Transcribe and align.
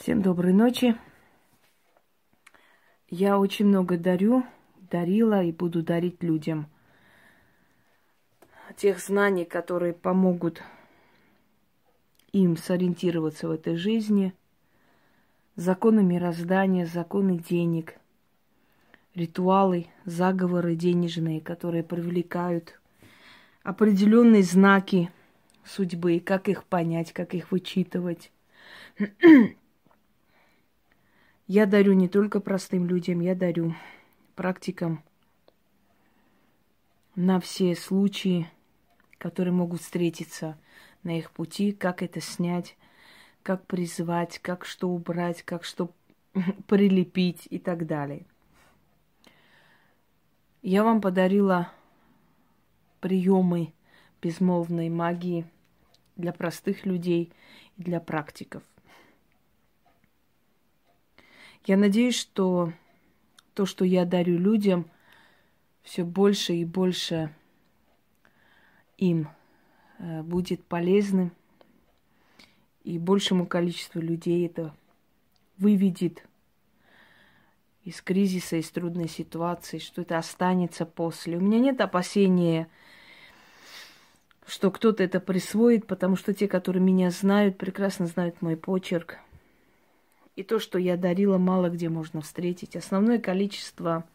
Всем 0.00 0.22
доброй 0.22 0.54
ночи. 0.54 0.96
Я 3.10 3.38
очень 3.38 3.66
много 3.66 3.98
дарю, 3.98 4.44
дарила 4.90 5.42
и 5.42 5.52
буду 5.52 5.82
дарить 5.82 6.22
людям 6.22 6.70
тех 8.78 8.98
знаний, 8.98 9.44
которые 9.44 9.92
помогут 9.92 10.62
им 12.32 12.56
сориентироваться 12.56 13.46
в 13.46 13.50
этой 13.50 13.76
жизни, 13.76 14.32
законы 15.54 16.02
мироздания, 16.02 16.86
законы 16.86 17.36
денег, 17.36 17.96
ритуалы, 19.14 19.88
заговоры 20.06 20.76
денежные, 20.76 21.42
которые 21.42 21.84
привлекают 21.84 22.80
определенные 23.62 24.44
знаки 24.44 25.12
судьбы, 25.62 26.20
как 26.20 26.48
их 26.48 26.64
понять, 26.64 27.12
как 27.12 27.34
их 27.34 27.52
вычитывать. 27.52 28.32
Я 31.52 31.66
дарю 31.66 31.94
не 31.94 32.06
только 32.06 32.38
простым 32.38 32.86
людям, 32.86 33.18
я 33.18 33.34
дарю 33.34 33.74
практикам 34.36 35.02
на 37.16 37.40
все 37.40 37.74
случаи, 37.74 38.48
которые 39.18 39.52
могут 39.52 39.80
встретиться 39.80 40.56
на 41.02 41.18
их 41.18 41.32
пути, 41.32 41.72
как 41.72 42.04
это 42.04 42.20
снять, 42.20 42.76
как 43.42 43.66
призвать, 43.66 44.38
как 44.38 44.64
что 44.64 44.90
убрать, 44.90 45.42
как 45.42 45.64
что 45.64 45.90
прилепить 46.68 47.48
и 47.50 47.58
так 47.58 47.84
далее. 47.84 48.26
Я 50.62 50.84
вам 50.84 51.00
подарила 51.00 51.72
приемы 53.00 53.72
безмолвной 54.22 54.88
магии 54.88 55.44
для 56.14 56.32
простых 56.32 56.86
людей 56.86 57.32
и 57.76 57.82
для 57.82 57.98
практиков. 57.98 58.62
Я 61.66 61.76
надеюсь, 61.76 62.18
что 62.18 62.72
то, 63.54 63.66
что 63.66 63.84
я 63.84 64.06
дарю 64.06 64.38
людям, 64.38 64.90
все 65.82 66.04
больше 66.04 66.54
и 66.54 66.64
больше 66.64 67.34
им 68.96 69.28
э, 69.98 70.22
будет 70.22 70.64
полезным, 70.64 71.32
и 72.82 72.98
большему 72.98 73.46
количеству 73.46 74.00
людей 74.00 74.46
это 74.46 74.74
выведет 75.58 76.24
из 77.84 78.00
кризиса, 78.00 78.56
из 78.56 78.70
трудной 78.70 79.08
ситуации, 79.08 79.78
что 79.78 80.00
это 80.00 80.16
останется 80.16 80.86
после. 80.86 81.36
У 81.36 81.40
меня 81.40 81.58
нет 81.58 81.80
опасения, 81.82 82.68
что 84.46 84.70
кто-то 84.70 85.02
это 85.02 85.20
присвоит, 85.20 85.86
потому 85.86 86.16
что 86.16 86.32
те, 86.32 86.48
которые 86.48 86.82
меня 86.82 87.10
знают, 87.10 87.58
прекрасно 87.58 88.06
знают 88.06 88.40
мой 88.40 88.56
почерк– 88.56 89.18
и 90.40 90.42
то, 90.42 90.58
что 90.58 90.78
я 90.78 90.96
дарила, 90.96 91.36
мало 91.36 91.68
где 91.68 91.90
можно 91.90 92.22
встретить. 92.22 92.74
Основное 92.74 93.18
количество 93.18 94.06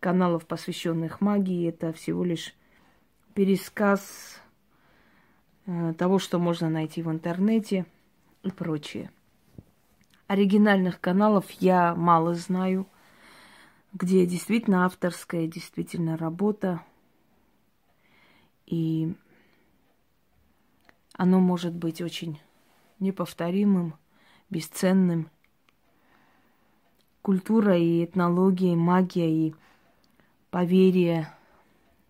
каналов, 0.00 0.46
посвященных 0.46 1.20
магии, 1.20 1.68
это 1.68 1.92
всего 1.92 2.24
лишь 2.24 2.56
пересказ 3.34 4.42
э, 5.66 5.94
того, 5.96 6.18
что 6.18 6.40
можно 6.40 6.68
найти 6.68 7.02
в 7.02 7.10
интернете 7.12 7.86
и 8.42 8.50
прочее. 8.50 9.12
Оригинальных 10.26 11.00
каналов 11.00 11.48
я 11.52 11.94
мало 11.94 12.34
знаю, 12.34 12.88
где 13.92 14.26
действительно 14.26 14.86
авторская, 14.86 15.46
действительно 15.46 16.16
работа. 16.16 16.82
И 18.66 19.14
оно 21.12 21.38
может 21.38 21.74
быть 21.74 22.00
очень 22.02 22.40
неповторимым– 22.98 23.94
бесценным. 24.50 25.30
Культура 27.22 27.76
и 27.76 28.04
этнология, 28.04 28.72
и 28.72 28.76
магия, 28.76 29.30
и 29.30 29.54
поверье, 30.50 31.28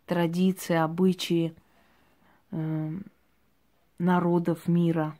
традиции, 0.07 0.77
обычаи 0.77 1.55
э, 2.51 2.91
народов 3.99 4.69
мира. 4.69 5.17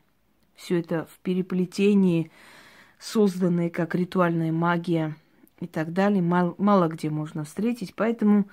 Все 0.55 0.81
это 0.81 1.07
в 1.07 1.19
переплетении, 1.19 2.31
созданные 2.99 3.71
как 3.71 3.95
ритуальная 3.95 4.53
магия 4.53 5.17
и 5.61 5.67
так 5.67 5.93
далее, 5.93 6.23
мало, 6.23 6.55
мало 6.59 6.89
где 6.89 7.11
можно 7.11 7.45
встретить. 7.45 7.95
Поэтому 7.95 8.49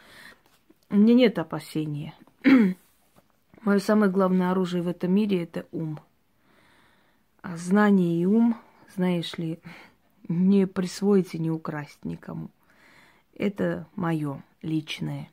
у 0.90 0.96
меня 0.98 1.14
нет 1.14 1.40
опасения. 1.40 2.14
Мое 3.62 3.80
самое 3.80 4.12
главное 4.12 4.52
оружие 4.52 4.84
в 4.84 4.88
этом 4.88 5.14
мире 5.14 5.44
это 5.44 5.66
ум. 5.72 6.00
А 7.48 7.58
знание 7.58 8.20
и 8.20 8.26
ум, 8.26 8.58
знаешь 8.96 9.38
ли, 9.38 9.60
не 10.28 10.66
присвоить 10.66 11.36
и 11.36 11.40
не 11.40 11.52
украсть 11.52 12.04
никому. 12.04 12.50
Это 13.36 13.86
мое 13.96 14.44
личное. 14.64 15.30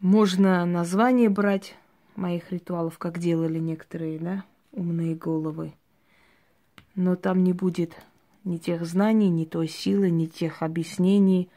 Можно 0.00 0.66
название 0.66 1.30
брать 1.30 1.74
моих 2.16 2.52
ритуалов, 2.52 2.98
как 2.98 3.18
делали 3.18 3.58
некоторые, 3.58 4.18
да, 4.18 4.44
умные 4.72 5.14
головы. 5.14 5.72
Но 6.94 7.16
там 7.16 7.42
не 7.42 7.54
будет 7.54 7.96
ни 8.44 8.58
тех 8.58 8.84
знаний, 8.84 9.30
ни 9.30 9.46
той 9.46 9.68
силы, 9.68 10.10
ни 10.10 10.26
тех 10.26 10.62
объяснений, 10.62 11.48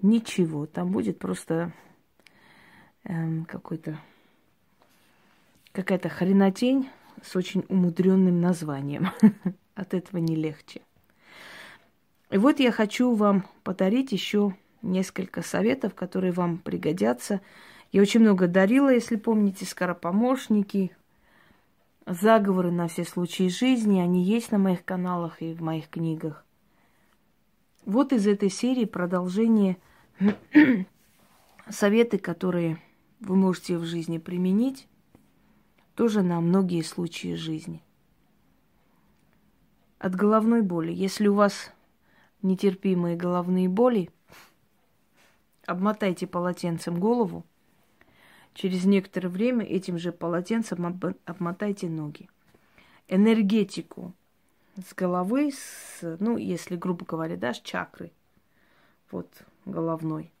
ничего. 0.00 0.66
Там 0.66 0.90
будет 0.90 1.20
просто 1.20 1.72
эм, 3.04 3.44
какой-то 3.44 4.00
какая-то 5.70 6.08
хренотень, 6.08 6.90
с 7.22 7.36
очень 7.36 7.64
умудренным 7.68 8.40
названием. 8.40 9.08
От 9.74 9.94
этого 9.94 10.18
не 10.18 10.36
легче. 10.36 10.82
И 12.30 12.38
вот 12.38 12.60
я 12.60 12.72
хочу 12.72 13.14
вам 13.14 13.44
подарить 13.62 14.12
еще 14.12 14.54
несколько 14.80 15.42
советов, 15.42 15.94
которые 15.94 16.32
вам 16.32 16.58
пригодятся. 16.58 17.40
Я 17.92 18.02
очень 18.02 18.20
много 18.20 18.48
дарила, 18.48 18.92
если 18.92 19.16
помните, 19.16 19.64
скоропомощники, 19.64 20.96
заговоры 22.06 22.70
на 22.70 22.88
все 22.88 23.04
случаи 23.04 23.48
жизни. 23.48 24.00
Они 24.00 24.24
есть 24.24 24.50
на 24.50 24.58
моих 24.58 24.84
каналах 24.84 25.42
и 25.42 25.52
в 25.52 25.62
моих 25.62 25.88
книгах. 25.88 26.44
Вот 27.84 28.12
из 28.12 28.26
этой 28.26 28.50
серии 28.50 28.84
продолжение 28.84 29.76
советы, 31.68 32.18
которые 32.18 32.78
вы 33.20 33.36
можете 33.36 33.76
в 33.76 33.84
жизни 33.84 34.18
применить 34.18 34.88
тоже 35.94 36.22
на 36.22 36.40
многие 36.40 36.82
случаи 36.82 37.34
жизни. 37.34 37.82
От 39.98 40.14
головной 40.14 40.62
боли. 40.62 40.92
Если 40.92 41.28
у 41.28 41.34
вас 41.34 41.70
нетерпимые 42.42 43.16
головные 43.16 43.68
боли, 43.68 44.10
обмотайте 45.66 46.26
полотенцем 46.26 46.98
голову. 46.98 47.44
Через 48.54 48.84
некоторое 48.84 49.28
время 49.28 49.64
этим 49.64 49.98
же 49.98 50.12
полотенцем 50.12 51.00
обмотайте 51.24 51.88
ноги. 51.88 52.28
Энергетику 53.08 54.12
с 54.76 54.94
головы, 54.94 55.52
с, 55.52 56.16
ну, 56.20 56.36
если 56.36 56.76
грубо 56.76 57.04
говоря, 57.04 57.36
да, 57.36 57.54
с 57.54 57.60
чакры, 57.60 58.12
вот 59.10 59.28
головной, 59.64 60.32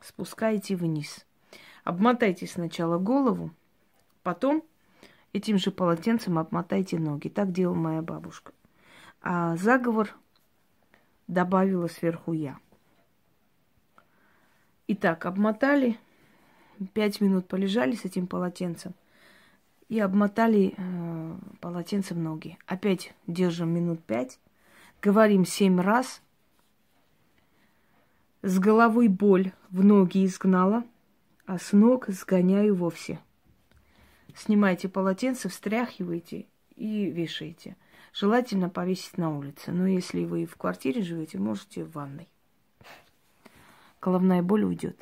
спускайте 0.00 0.76
вниз. 0.76 1.26
Обмотайте 1.84 2.46
сначала 2.46 2.98
голову, 2.98 3.50
потом 4.22 4.62
Этим 5.32 5.58
же 5.58 5.70
полотенцем 5.70 6.38
обмотайте 6.38 6.98
ноги. 6.98 7.28
Так 7.28 7.52
делала 7.52 7.76
моя 7.76 8.02
бабушка. 8.02 8.52
А 9.20 9.56
заговор 9.56 10.14
добавила 11.26 11.86
сверху 11.88 12.32
я. 12.32 12.58
Итак, 14.86 15.26
обмотали, 15.26 15.98
пять 16.94 17.20
минут 17.20 17.46
полежали 17.46 17.94
с 17.94 18.06
этим 18.06 18.26
полотенцем 18.26 18.94
и 19.90 20.00
обмотали 20.00 20.74
э, 20.76 21.36
полотенцем 21.60 22.22
ноги. 22.22 22.56
Опять 22.66 23.12
держим 23.26 23.68
минут 23.68 24.02
пять, 24.02 24.38
говорим 25.02 25.44
семь 25.44 25.78
раз. 25.78 26.22
С 28.40 28.58
головой 28.58 29.08
боль 29.08 29.52
в 29.70 29.84
ноги 29.84 30.24
изгнала, 30.24 30.84
а 31.44 31.58
с 31.58 31.72
ног 31.72 32.06
сгоняю 32.08 32.74
вовсе 32.74 33.18
снимаете 34.38 34.88
полотенце, 34.88 35.48
встряхиваете 35.48 36.46
и 36.76 37.06
вешаете. 37.10 37.76
Желательно 38.12 38.68
повесить 38.68 39.18
на 39.18 39.36
улице. 39.36 39.72
Но 39.72 39.86
если 39.86 40.24
вы 40.24 40.46
в 40.46 40.56
квартире 40.56 41.02
живете, 41.02 41.38
можете 41.38 41.84
в 41.84 41.92
ванной. 41.92 42.28
Головная 44.00 44.42
боль 44.42 44.64
уйдет. 44.64 44.98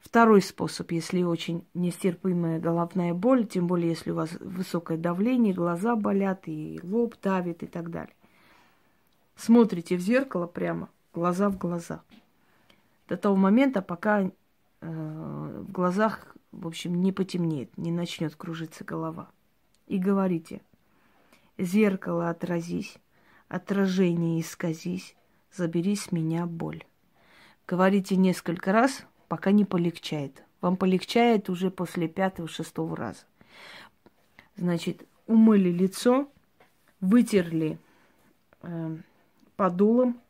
Второй 0.00 0.42
способ, 0.42 0.90
если 0.90 1.22
очень 1.22 1.64
нестерпимая 1.74 2.58
головная 2.58 3.14
боль, 3.14 3.46
тем 3.46 3.66
более 3.66 3.90
если 3.90 4.10
у 4.10 4.16
вас 4.16 4.32
высокое 4.40 4.96
давление, 4.96 5.54
глаза 5.54 5.94
болят 5.94 6.48
и 6.48 6.80
лоб 6.82 7.14
давит 7.22 7.62
и 7.62 7.66
так 7.66 7.90
далее. 7.90 8.14
Смотрите 9.36 9.96
в 9.96 10.00
зеркало 10.00 10.46
прямо, 10.46 10.88
глаза 11.14 11.48
в 11.48 11.58
глаза. 11.58 12.02
До 13.08 13.16
того 13.16 13.36
момента, 13.36 13.82
пока 13.82 14.22
э, 14.22 14.30
в 14.80 15.70
глазах 15.70 16.34
в 16.52 16.66
общем, 16.66 17.00
не 17.00 17.12
потемнеет, 17.12 17.76
не 17.76 17.90
начнет 17.90 18.34
кружиться 18.36 18.84
голова. 18.84 19.30
И 19.86 19.98
говорите, 19.98 20.62
Зеркало 21.58 22.30
отразись, 22.30 22.96
отражение 23.48 24.40
исказись, 24.40 25.14
забери 25.52 25.94
с 25.94 26.10
меня 26.10 26.46
боль. 26.46 26.84
Говорите 27.68 28.16
несколько 28.16 28.72
раз, 28.72 29.04
пока 29.28 29.52
не 29.52 29.64
полегчает. 29.64 30.42
Вам 30.60 30.76
полегчает 30.76 31.50
уже 31.50 31.70
после 31.70 32.08
пятого-шестого 32.08 32.96
раза. 32.96 33.24
Значит, 34.56 35.06
умыли 35.26 35.70
лицо, 35.70 36.28
вытерли 37.00 37.78
э, 38.62 38.96
подолом 39.56 40.20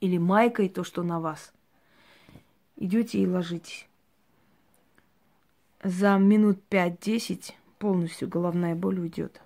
или 0.00 0.18
майкой 0.18 0.68
то, 0.68 0.84
что 0.84 1.02
на 1.02 1.20
вас. 1.20 1.52
Идете 2.76 3.20
и 3.20 3.26
ложитесь. 3.26 3.88
За 5.82 6.16
минут 6.16 6.58
5-10 6.70 7.52
полностью 7.78 8.28
головная 8.28 8.74
боль 8.74 8.98
уйдет. 8.98 9.40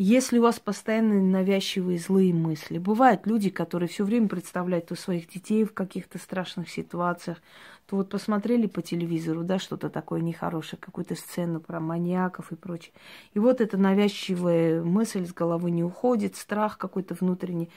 Если 0.00 0.38
у 0.38 0.42
вас 0.42 0.60
постоянно 0.60 1.20
навязчивые 1.20 1.98
злые 1.98 2.32
мысли, 2.32 2.78
бывают 2.78 3.26
люди, 3.26 3.50
которые 3.50 3.88
все 3.88 4.04
время 4.04 4.28
представляют 4.28 4.92
у 4.92 4.94
своих 4.94 5.28
детей 5.28 5.64
в 5.64 5.74
каких-то 5.74 6.18
страшных 6.18 6.70
ситуациях, 6.70 7.38
то 7.86 7.96
вот 7.96 8.08
посмотрели 8.08 8.66
по 8.66 8.80
телевизору, 8.80 9.42
да, 9.42 9.58
что-то 9.58 9.88
такое 9.88 10.20
нехорошее, 10.20 10.78
какую-то 10.78 11.16
сцену 11.16 11.58
про 11.58 11.80
маньяков 11.80 12.52
и 12.52 12.54
прочее. 12.54 12.92
И 13.34 13.40
вот 13.40 13.60
эта 13.60 13.76
навязчивая 13.76 14.84
мысль 14.84 15.26
с 15.26 15.32
головы 15.32 15.72
не 15.72 15.82
уходит, 15.82 16.36
страх 16.36 16.78
какой-то 16.78 17.14
внутренний. 17.14 17.68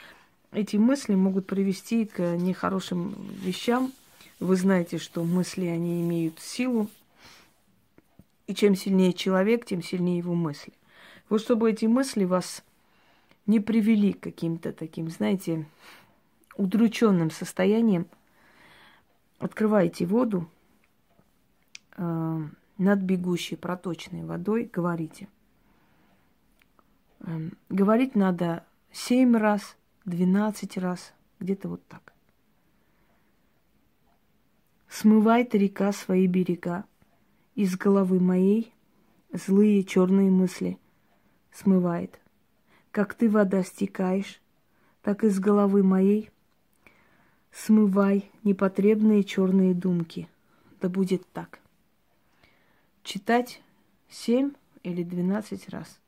Эти 0.52 0.76
мысли 0.76 1.16
могут 1.16 1.48
привести 1.48 2.04
к 2.04 2.20
нехорошим 2.36 3.16
вещам. 3.42 3.90
Вы 4.42 4.56
знаете, 4.56 4.98
что 4.98 5.22
мысли, 5.22 5.66
они 5.66 6.02
имеют 6.02 6.40
силу. 6.40 6.90
И 8.48 8.54
чем 8.56 8.74
сильнее 8.74 9.12
человек, 9.12 9.64
тем 9.64 9.84
сильнее 9.84 10.18
его 10.18 10.34
мысли. 10.34 10.72
Вот 11.28 11.42
чтобы 11.42 11.70
эти 11.70 11.86
мысли 11.86 12.24
вас 12.24 12.64
не 13.46 13.60
привели 13.60 14.12
к 14.12 14.18
каким-то 14.18 14.72
таким, 14.72 15.10
знаете, 15.10 15.64
удрученным 16.56 17.30
состоянием, 17.30 18.08
открываете 19.38 20.06
воду 20.06 20.50
э, 21.96 22.40
над 22.78 22.98
бегущей 22.98 23.56
проточной 23.56 24.24
водой, 24.24 24.68
говорите. 24.72 25.28
Э, 27.20 27.48
говорить 27.68 28.16
надо 28.16 28.66
семь 28.90 29.36
раз, 29.36 29.76
двенадцать 30.04 30.76
раз, 30.76 31.14
где-то 31.38 31.68
вот 31.68 31.86
так. 31.86 32.11
Смывает 34.92 35.54
река 35.54 35.90
свои 35.92 36.26
берега, 36.26 36.84
из 37.54 37.78
головы 37.78 38.20
моей 38.20 38.74
злые 39.32 39.84
черные 39.84 40.30
мысли– 40.30 40.76
смывает. 41.52 42.20
Как 42.90 43.14
ты, 43.14 43.30
вода, 43.30 43.62
стекаешь, 43.62 44.38
так 45.00 45.24
из 45.24 45.40
головы 45.40 45.82
моей 45.82 46.28
смывай 47.52 48.30
непотребные 48.44 49.24
черные 49.24 49.72
думки. 49.72 50.28
Да 50.82 50.90
будет 50.90 51.26
так. 51.32 51.60
Читать 53.02 53.62
семь 54.10 54.52
или 54.82 55.02
двенадцать 55.02 55.70
раз. 55.70 56.01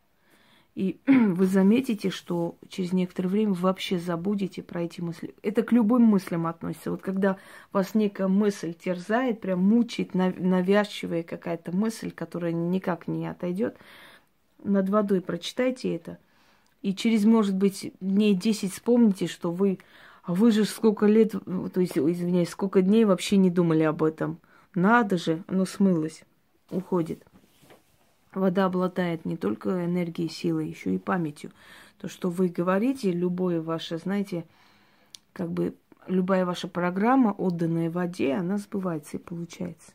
И 0.74 1.00
вы 1.06 1.46
заметите, 1.46 2.10
что 2.10 2.56
через 2.68 2.92
некоторое 2.92 3.28
время 3.28 3.52
вы 3.52 3.62
вообще 3.62 3.98
забудете 3.98 4.62
про 4.62 4.82
эти 4.82 5.00
мысли. 5.00 5.34
Это 5.42 5.62
к 5.62 5.72
любым 5.72 6.02
мыслям 6.02 6.46
относится. 6.46 6.90
Вот 6.90 7.02
когда 7.02 7.36
вас 7.72 7.94
некая 7.94 8.28
мысль 8.28 8.74
терзает, 8.74 9.40
прям 9.40 9.60
мучает, 9.60 10.14
навязчивая 10.14 11.22
какая-то 11.22 11.74
мысль, 11.74 12.10
которая 12.10 12.52
никак 12.52 13.06
не 13.06 13.26
отойдет, 13.26 13.76
над 14.62 14.88
водой 14.88 15.20
прочитайте 15.20 15.94
это. 15.94 16.18
И 16.82 16.94
через, 16.94 17.24
может 17.24 17.56
быть, 17.56 17.92
дней 18.00 18.34
10 18.34 18.72
вспомните, 18.72 19.26
что 19.26 19.50
вы... 19.52 19.78
А 20.22 20.32
вы 20.32 20.52
же 20.52 20.64
сколько 20.64 21.04
лет, 21.04 21.32
то 21.32 21.80
есть, 21.80 21.98
извиняюсь, 21.98 22.48
сколько 22.48 22.80
дней 22.80 23.04
вообще 23.04 23.36
не 23.36 23.50
думали 23.50 23.82
об 23.82 24.02
этом. 24.02 24.38
Надо 24.74 25.18
же, 25.18 25.44
оно 25.48 25.66
смылось, 25.66 26.24
уходит. 26.70 27.22
Вода 28.34 28.64
обладает 28.64 29.24
не 29.24 29.36
только 29.36 29.84
энергией, 29.84 30.28
силой, 30.28 30.68
еще 30.68 30.94
и 30.94 30.98
памятью. 30.98 31.52
То, 31.98 32.08
что 32.08 32.30
вы 32.30 32.48
говорите, 32.48 33.12
любое 33.12 33.62
ваше, 33.62 33.98
знаете, 33.98 34.44
как 35.32 35.50
бы 35.50 35.74
любая 36.06 36.44
ваша 36.44 36.68
программа, 36.68 37.30
отданная 37.30 37.90
воде, 37.90 38.34
она 38.34 38.58
сбывается 38.58 39.16
и 39.16 39.20
получается. 39.20 39.92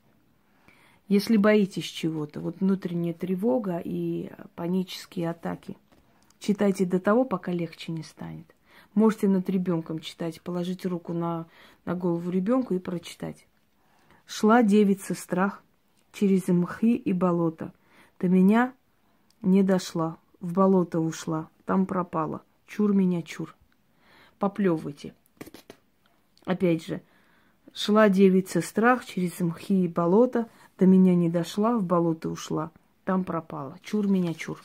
Если 1.08 1.38
боитесь 1.38 1.86
чего-то, 1.86 2.40
вот 2.40 2.60
внутренняя 2.62 3.14
тревога 3.14 3.82
и 3.84 4.32
панические 4.56 5.32
атаки, 5.32 5.76
читайте 6.40 6.86
до 6.86 7.00
того, 7.00 7.26
пока 7.26 7.52
легче 7.52 7.92
не 7.92 8.04
станет. 8.04 8.56
Можете 8.94 9.28
над 9.28 9.50
ребенком 9.50 10.00
читать, 10.00 10.42
положить 10.42 10.86
руку 10.86 11.14
на, 11.14 11.48
на 11.86 11.96
голову 11.96 12.30
ребенку 12.30 12.74
и 12.74 12.80
прочитать. 12.80 13.48
Шла 14.26 14.64
девица 14.64 15.14
страх 15.14 15.64
через 16.14 16.48
мхи 16.48 16.96
и 16.96 17.12
болото. 17.12 17.74
До 18.20 18.28
меня 18.28 18.74
не 19.42 19.64
дошла, 19.64 20.18
в 20.42 20.54
болото 20.54 21.00
ушла, 21.00 21.50
там 21.66 21.86
пропала. 21.86 22.42
Чур 22.68 22.94
меня, 22.94 23.22
чур. 23.22 23.56
Поплевывайте. 24.40 25.14
Опять 26.46 26.86
же, 26.86 27.02
шла 27.74 28.10
девица 28.10 28.62
страх 28.62 29.06
через 29.06 29.40
мхи 29.40 29.86
и 29.86 29.88
болото, 29.88 30.50
до 30.78 30.86
меня 30.86 31.16
не 31.16 31.30
дошла, 31.30 31.78
в 31.78 31.84
болото 31.84 32.30
ушла, 32.30 32.72
там 33.06 33.24
пропала. 33.24 33.78
Чур 33.84 34.08
меня, 34.08 34.34
чур. 34.34 34.62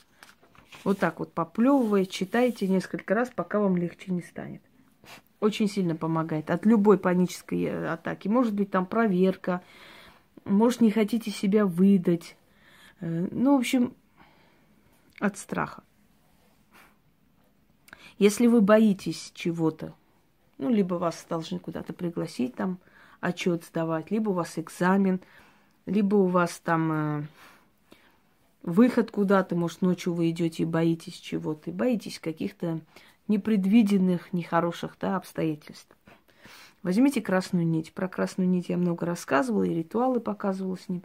Вот 0.82 0.98
так 0.98 1.20
вот 1.20 1.32
поплевывая, 1.32 2.04
читайте 2.04 2.66
несколько 2.66 3.14
раз, 3.14 3.30
пока 3.30 3.60
вам 3.60 3.76
легче 3.76 4.12
не 4.12 4.22
станет. 4.22 4.62
Очень 5.40 5.68
сильно 5.68 5.94
помогает 5.94 6.50
от 6.50 6.66
любой 6.66 6.98
панической 6.98 7.64
э, 7.64 7.86
атаки. 7.86 8.28
Может 8.28 8.54
быть, 8.54 8.70
там 8.70 8.86
проверка, 8.86 9.62
может, 10.44 10.80
не 10.80 10.90
хотите 10.90 11.30
себя 11.30 11.66
выдать. 11.66 12.36
Э, 13.00 13.28
ну, 13.30 13.56
в 13.56 13.60
общем, 13.60 13.94
от 15.20 15.36
страха. 15.38 15.82
Если 18.18 18.46
вы 18.46 18.60
боитесь 18.60 19.32
чего-то, 19.34 19.94
ну, 20.58 20.70
либо 20.70 20.94
вас 20.94 21.26
должны 21.28 21.58
куда-то 21.58 21.92
пригласить, 21.92 22.54
там, 22.54 22.78
отчет 23.20 23.64
сдавать, 23.64 24.10
либо 24.10 24.30
у 24.30 24.34
вас 24.34 24.58
экзамен– 24.58 25.20
либо 25.86 26.16
у 26.16 26.26
вас 26.26 26.60
там 26.60 26.92
э, 26.92 27.22
выход 28.62 29.10
куда-то, 29.10 29.54
может, 29.54 29.82
ночью 29.82 30.14
вы 30.14 30.30
идете 30.30 30.62
и 30.62 30.66
боитесь 30.66 31.14
чего-то, 31.14 31.70
боитесь 31.70 32.18
каких-то 32.18 32.80
непредвиденных, 33.28 34.32
нехороших 34.32 34.96
да, 35.00 35.16
обстоятельств. 35.16 35.94
Возьмите 36.82 37.22
красную 37.22 37.66
нить. 37.66 37.94
Про 37.94 38.08
красную 38.08 38.48
нить 38.48 38.68
я 38.68 38.76
много 38.76 39.06
рассказывала, 39.06 39.64
и 39.64 39.74
ритуалы 39.74 40.20
показывала 40.20 40.76
с 40.76 40.88
ним. 40.88 41.02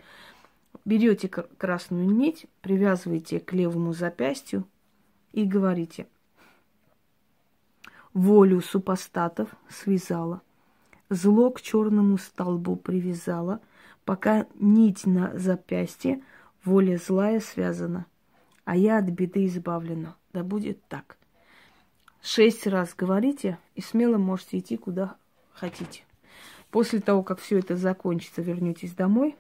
Берете 0.85 1.27
красную 1.27 2.09
нить, 2.09 2.47
привязываете 2.61 3.39
к 3.39 3.53
левому 3.53 3.93
запястью 3.93 4.67
и 5.31 5.43
говорите. 5.43 6.07
Волю 8.13 8.61
супостатов 8.61 9.49
связала, 9.69 10.41
зло 11.09 11.51
к 11.51 11.61
черному 11.61 12.17
столбу 12.17 12.75
привязала, 12.75 13.61
пока 14.03 14.47
нить 14.55 15.05
на 15.05 15.37
запястье, 15.37 16.23
воля 16.63 16.97
злая 16.97 17.39
связана, 17.39 18.07
а 18.65 18.75
я 18.75 18.97
от 18.97 19.05
беды 19.05 19.45
избавлена. 19.45 20.15
Да 20.33 20.43
будет 20.43 20.83
так. 20.87 21.17
Шесть 22.21 22.67
раз 22.67 22.93
говорите 22.95 23.57
и 23.75 23.81
смело 23.81 24.17
можете 24.17 24.59
идти 24.59 24.77
куда 24.77 25.15
хотите. 25.51 26.03
После 26.69 26.99
того, 26.99 27.23
как 27.23 27.39
все 27.39 27.59
это 27.59 27.75
закончится, 27.75 28.41
вернетесь 28.41 28.93
домой, 28.93 29.35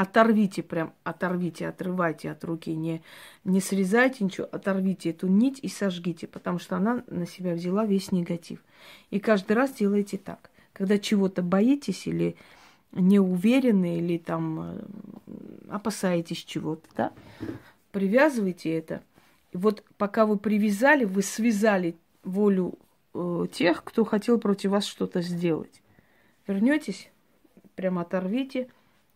оторвите 0.00 0.62
прям, 0.62 0.94
оторвите, 1.04 1.68
отрывайте 1.68 2.30
от 2.30 2.42
руки, 2.44 2.74
не, 2.74 3.02
не 3.44 3.60
срезайте 3.60 4.24
ничего, 4.24 4.48
оторвите 4.50 5.10
эту 5.10 5.26
нить 5.26 5.58
и 5.60 5.68
сожгите, 5.68 6.26
потому 6.26 6.58
что 6.58 6.76
она 6.76 7.04
на 7.08 7.26
себя 7.26 7.52
взяла 7.52 7.84
весь 7.84 8.10
негатив. 8.10 8.60
И 9.10 9.20
каждый 9.20 9.52
раз 9.52 9.72
делайте 9.72 10.16
так. 10.16 10.50
Когда 10.72 10.98
чего-то 10.98 11.42
боитесь 11.42 12.06
или 12.06 12.36
не 12.92 13.20
уверены 13.20 13.98
или 13.98 14.16
там 14.16 14.60
э, 14.60 14.82
опасаетесь 15.68 16.38
чего-то, 16.38 16.88
да, 16.96 17.12
привязывайте 17.92 18.72
это. 18.72 19.02
И 19.52 19.58
вот 19.58 19.84
пока 19.98 20.24
вы 20.24 20.38
привязали, 20.38 21.04
вы 21.04 21.20
связали 21.20 21.94
волю 22.24 22.78
э, 23.12 23.46
тех, 23.52 23.84
кто 23.84 24.06
хотел 24.06 24.40
против 24.40 24.70
вас 24.70 24.86
что-то 24.86 25.20
сделать. 25.20 25.82
Вернетесь, 26.46 27.10
прямо 27.74 28.00
оторвите 28.00 28.70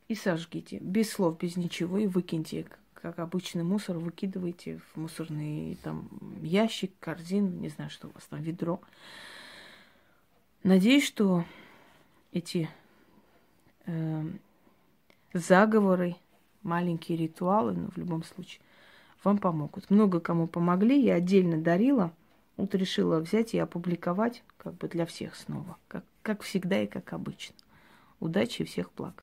и 0.09 0.15
сожгите. 0.15 0.79
Без 0.79 1.11
слов, 1.11 1.39
без 1.39 1.57
ничего, 1.57 1.99
и 1.99 2.07
выкиньте, 2.07 2.67
как 2.95 3.19
обычный 3.19 3.65
мусор, 3.65 3.99
выкидывайте 3.99 4.79
в 4.79 4.97
мусорный 4.97 5.79
там 5.83 6.09
ящик, 6.43 6.93
корзину, 7.01 7.49
не 7.49 7.69
знаю, 7.69 7.91
что 7.91 8.09
у 8.09 8.11
вас 8.13 8.25
там, 8.25 8.41
ведро. 8.41 8.81
Надеюсь, 10.63 11.07
что 11.07 11.45
эти 12.33 12.71
э, 13.85 14.23
заговоры, 15.35 16.17
маленькие 16.63 17.19
ритуалы, 17.19 17.75
но 17.75 17.91
в 17.91 17.99
любом 17.99 18.25
случае 18.25 18.63
вам 19.23 19.37
помогут. 19.37 19.91
Много 19.91 20.21
кому 20.21 20.47
помогли, 20.47 20.99
я 20.99 21.17
отдельно 21.17 21.61
дарила. 21.61 22.13
Вот 22.57 22.75
решила 22.75 23.19
взять 23.21 23.53
и 23.53 23.59
опубликовать 23.59 24.43
как 24.57 24.75
бы 24.75 24.89
для 24.89 25.05
всех 25.05 25.35
снова. 25.35 25.77
Как, 25.89 26.05
как 26.23 26.43
всегда 26.43 26.81
и 26.81 26.87
как 26.87 27.13
обычно. 27.13 27.57
Удачи 28.21 28.63
и 28.63 28.65
всех 28.65 28.91
благ. 28.97 29.13